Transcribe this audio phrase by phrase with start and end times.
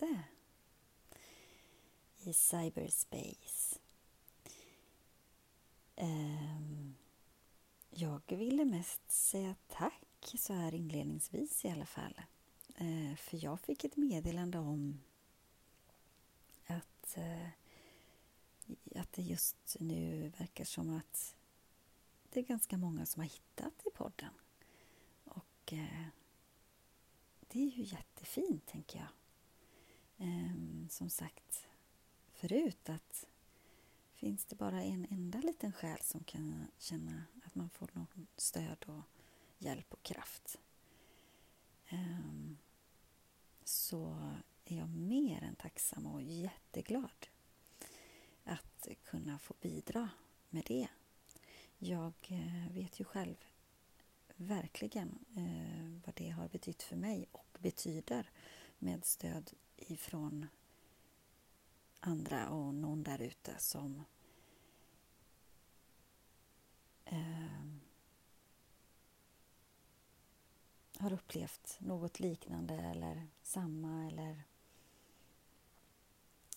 [0.00, 0.22] ute
[2.16, 3.78] i cyberspace.
[5.96, 6.94] Ehm,
[7.90, 12.20] jag ville mest säga tack så här inledningsvis i alla fall.
[12.76, 15.00] Eh, för jag fick ett meddelande om
[16.66, 17.48] att, eh,
[18.94, 21.34] att det just nu verkar som att
[22.30, 24.32] det är ganska många som har hittat i podden.
[25.24, 26.06] Och eh,
[27.40, 29.08] det är ju jättefint, tänker jag
[30.20, 31.66] eh, som sagt
[32.32, 33.26] förut att
[34.14, 38.84] finns det bara en enda liten själ som kan känna att man får någon stöd
[38.86, 39.02] och
[39.58, 40.58] hjälp och kraft
[41.88, 42.50] eh,
[43.64, 44.32] så
[44.64, 47.26] är jag mer än tacksam och jätteglad
[48.44, 50.08] att kunna få bidra
[50.50, 50.88] med det.
[51.78, 53.36] Jag eh, vet ju själv
[54.36, 58.30] verkligen eh, vad det har betytt för mig och betyder
[58.78, 59.50] med stöd
[59.80, 60.46] ifrån
[62.00, 64.04] andra och någon där ute som
[67.04, 67.64] eh,
[70.98, 74.44] har upplevt något liknande eller samma eller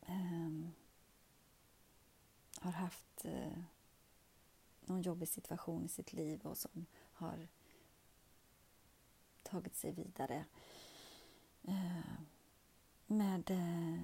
[0.00, 0.50] eh,
[2.60, 3.62] har haft eh,
[4.80, 7.48] någon jobbig situation i sitt liv och som har
[9.42, 10.44] tagit sig vidare.
[11.62, 12.20] Eh,
[13.14, 14.02] med eh,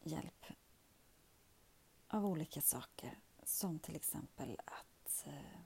[0.00, 0.46] hjälp
[2.08, 5.60] av olika saker som till exempel att eh,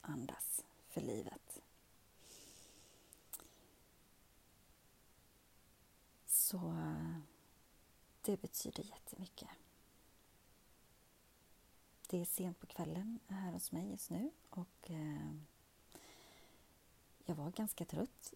[0.00, 1.62] andas för livet.
[6.26, 6.76] Så
[8.22, 9.48] det betyder jättemycket.
[12.08, 15.34] Det är sent på kvällen här hos mig just nu och eh,
[17.24, 18.34] jag var ganska trött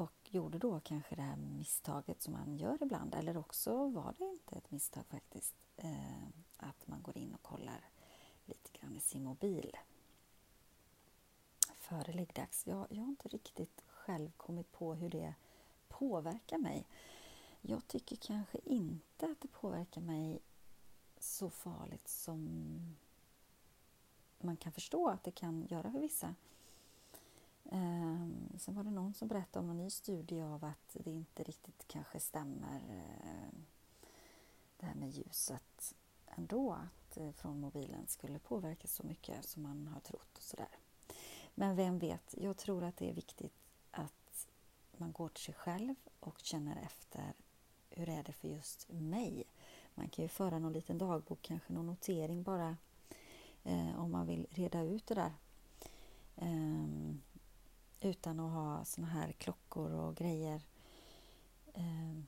[0.00, 4.24] och gjorde då kanske det här misstaget som man gör ibland eller också var det
[4.24, 5.54] inte ett misstag faktiskt.
[5.76, 6.26] Eh,
[6.56, 7.88] att man går in och kollar
[8.44, 9.76] lite grann i sin mobil
[11.76, 12.66] före läggdags.
[12.66, 15.34] Jag, jag har inte riktigt själv kommit på hur det
[15.88, 16.86] påverkar mig.
[17.60, 20.38] Jag tycker kanske inte att det påverkar mig
[21.18, 22.96] så farligt som
[24.38, 26.34] man kan förstå att det kan göra för vissa.
[27.70, 31.42] Ehm, sen var det någon som berättade om en ny studie av att det inte
[31.42, 33.66] riktigt kanske stämmer ehm,
[34.76, 35.94] det här med ljuset
[36.26, 40.78] ändå att eh, från mobilen skulle påverka så mycket som man har trott och sådär.
[41.54, 43.54] Men vem vet, jag tror att det är viktigt
[43.90, 44.48] att
[44.96, 47.32] man går till sig själv och känner efter
[47.90, 49.44] hur är det för just mig?
[49.94, 52.76] Man kan ju föra någon liten dagbok, kanske någon notering bara
[53.64, 55.32] eh, om man vill reda ut det där.
[56.36, 57.22] Um,
[58.00, 60.62] utan att ha såna här klockor och grejer.
[61.74, 62.20] Eh,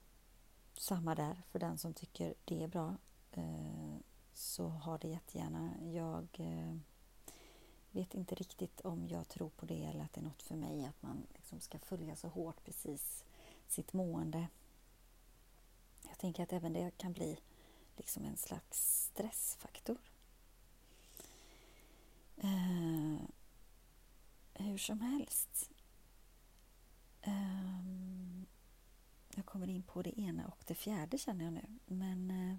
[0.74, 2.96] samma där, för den som tycker det är bra
[3.32, 3.96] eh,
[4.32, 5.72] så har det jättegärna.
[5.92, 6.76] Jag eh,
[7.90, 10.84] vet inte riktigt om jag tror på det eller att det är något för mig
[10.84, 13.24] att man liksom ska följa så hårt precis
[13.68, 14.48] sitt mående.
[16.08, 17.38] Jag tänker att även det kan bli
[17.96, 19.98] liksom en slags stressfaktor.
[22.36, 23.16] Eh,
[24.62, 25.70] hur som helst.
[27.26, 28.46] Um,
[29.36, 31.78] jag kommer in på det ena och det fjärde känner jag nu.
[31.86, 32.56] Men uh,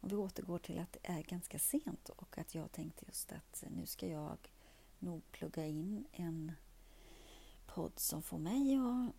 [0.00, 3.64] om vi återgår till att det är ganska sent och att jag tänkte just att
[3.68, 4.38] nu ska jag
[4.98, 6.52] nog plugga in en
[7.66, 9.14] podd som får mig att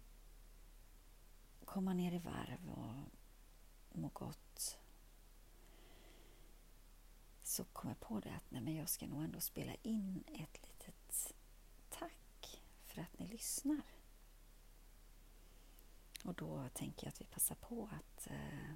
[1.65, 2.95] komma ner i varv och
[3.97, 4.79] må gott
[7.43, 10.74] så kom jag på det att nej, men jag ska nog ändå spela in ett
[12.95, 13.81] för att ni lyssnar.
[16.25, 18.73] Och då tänker jag att vi passar på att eh,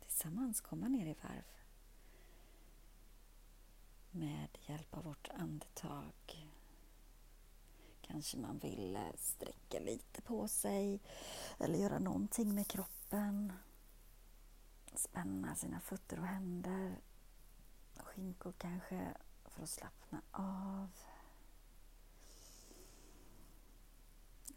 [0.00, 1.44] tillsammans komma ner i varv
[4.10, 6.48] med hjälp av vårt andetag.
[8.00, 11.00] Kanske man vill eh, sträcka lite på sig
[11.58, 13.52] eller göra någonting med kroppen.
[14.94, 17.00] Spänna sina fötter och händer,
[17.96, 20.90] skinkor kanske, för att slappna av.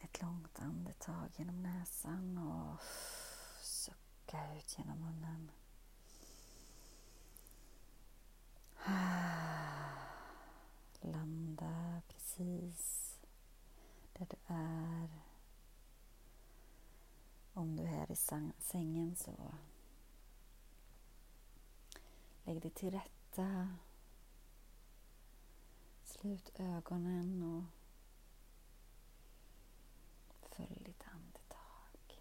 [0.03, 2.81] ett långt andetag genom näsan och
[3.61, 5.51] sucka ut genom munnen.
[11.01, 13.19] Landa precis
[14.13, 15.09] där du är.
[17.53, 18.15] Om du är i
[18.59, 19.53] sängen så
[22.43, 23.77] lägg dig till rätta.
[26.03, 27.63] Slut ögonen och
[30.55, 32.19] Följ ditt andetag.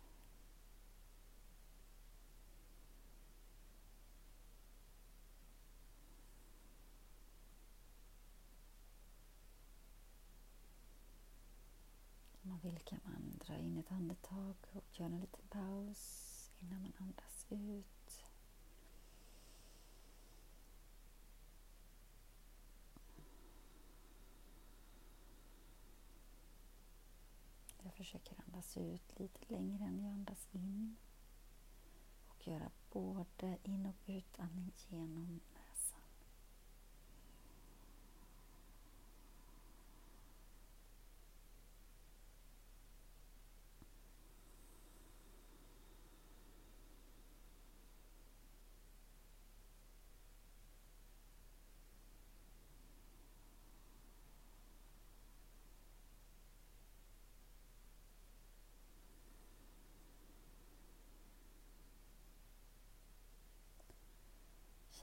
[12.43, 16.93] Man vill kan man dra in ett andetag och göra en liten paus innan man
[16.99, 18.02] andas ut.
[28.05, 30.97] Försöker andas ut lite längre än jag andas in.
[32.29, 35.41] Och göra både in och utandning genom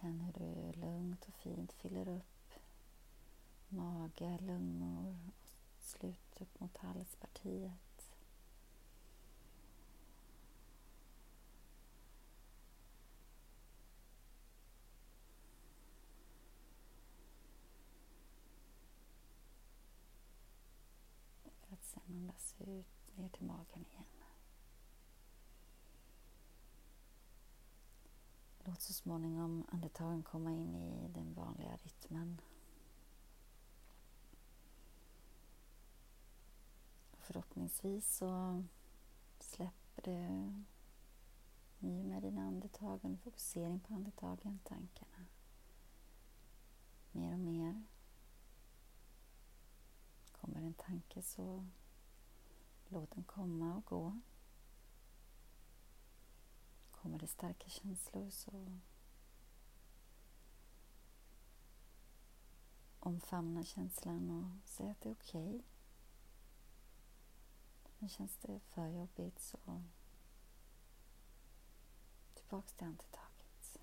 [0.01, 2.53] Känn hur du lugnt och fint fyller upp
[3.67, 5.33] mage, lungor och
[5.79, 8.15] slut upp mot halspartiet.
[21.43, 24.18] För att sen andas ut ner till magen igen.
[28.79, 32.41] Att så småningom andetagen komma in i den vanliga rytmen.
[37.13, 38.63] Förhoppningsvis så
[39.39, 40.11] släpper du
[41.87, 45.25] i med dina andetag, och fokusering på andetagen, tankarna.
[47.11, 47.83] Mer och mer.
[50.31, 51.65] Kommer en tanke så
[52.87, 54.19] låt den komma och gå.
[57.01, 58.79] Kommer det starka känslor så
[62.99, 65.49] omfamna känslan och säg att det är okej.
[65.49, 65.61] Okay.
[67.97, 69.83] Men känns det för jobbigt så
[72.33, 73.77] tillbaks till andetaget.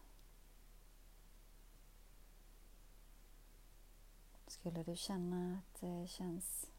[4.46, 6.70] Skulle du känna att det känns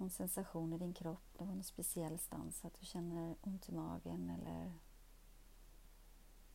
[0.00, 4.72] någon sensation i din kropp, någon speciell stans, att du känner ont i magen eller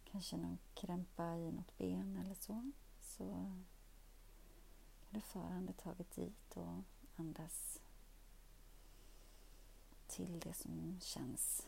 [0.03, 2.71] kanske någon krämpa i något ben eller så,
[3.01, 3.23] så
[4.99, 6.83] kan du föra andetaget dit och
[7.15, 7.81] andas
[10.07, 11.67] till det som känns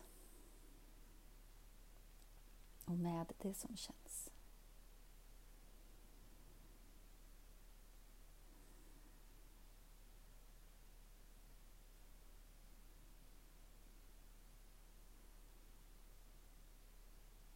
[2.86, 3.97] och med det som känns.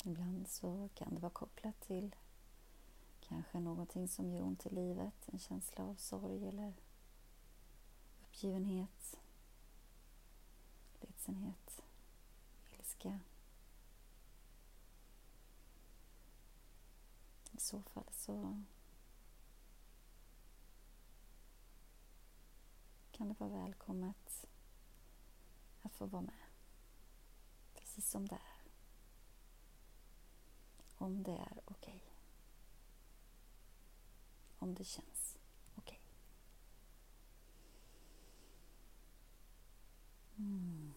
[0.05, 2.15] Ibland så kan det vara kopplat till
[3.19, 6.73] kanske någonting som gör ont i livet, en känsla av sorg eller
[8.21, 9.19] uppgivenhet,
[10.99, 11.83] ledsenhet,
[12.71, 13.19] ilska.
[17.51, 18.63] I så fall så
[23.11, 24.45] kan det vara välkommet
[25.81, 26.43] att få vara med,
[27.73, 28.60] precis som det är
[31.01, 31.93] om det är okej.
[31.93, 31.99] Okay.
[34.59, 35.37] Om det känns
[35.75, 35.99] okej.
[40.35, 40.45] Okay.
[40.45, 40.90] Mm.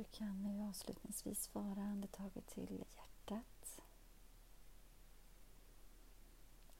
[0.00, 3.80] Du kan nu avslutningsvis föra andetaget till hjärtat.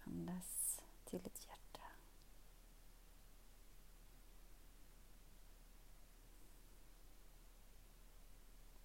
[0.05, 1.81] Andas till ditt hjärta.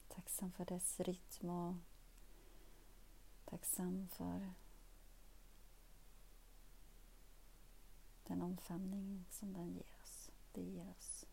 [0.07, 1.75] Tacksam för dess rytm och
[3.45, 4.53] tacksam för
[8.23, 10.29] den omfamning som den ger oss.
[10.51, 11.25] Det ger oss.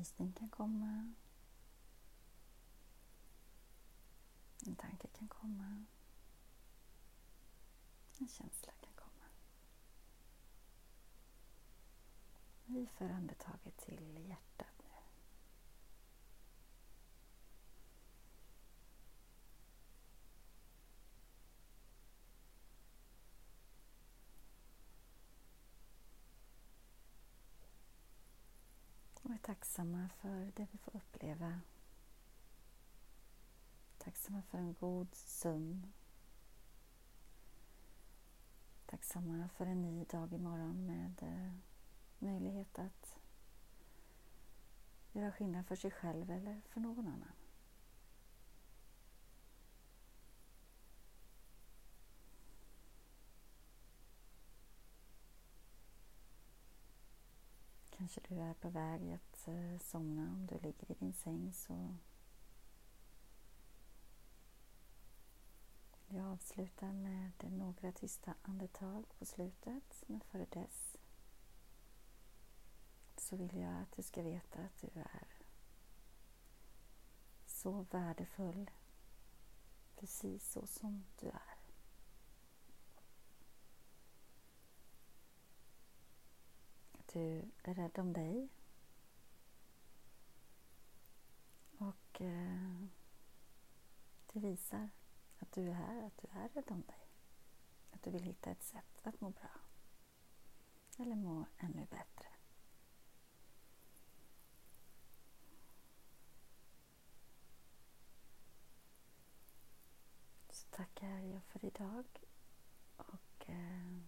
[0.00, 1.14] Förtjusning kan komma.
[4.66, 5.84] En tanke kan komma.
[8.18, 9.24] En känsla kan komma.
[12.64, 14.69] Vi för andetaget till hjärtat
[29.50, 31.60] tacksamma för det vi får uppleva.
[33.98, 35.92] Tacksamma för en god sömn.
[38.86, 41.52] Tacksamma för en ny dag imorgon med eh,
[42.18, 43.16] möjlighet att
[45.12, 47.39] göra skillnad för sig själv eller för någon annan.
[58.10, 61.96] Kanske du är på väg att eh, somna om du ligger i din säng så
[66.08, 70.96] jag avslutar med några tysta andetag på slutet, men före dess
[73.16, 75.28] så vill jag att du ska veta att du är
[77.46, 78.70] så värdefull
[79.96, 81.49] precis så som du är.
[87.12, 88.48] Du är rädd om dig.
[91.78, 92.84] Och eh,
[94.32, 94.88] det visar
[95.38, 97.08] att du är här, att du är rädd om dig.
[97.90, 99.60] Att du vill hitta ett sätt att må bra.
[100.98, 102.26] Eller må ännu bättre.
[110.50, 112.04] Så tackar jag för idag.
[112.96, 114.00] Och eh,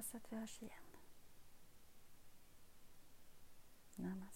[0.00, 0.82] hoppas att vi hörs igen.
[3.96, 4.29] Namaste.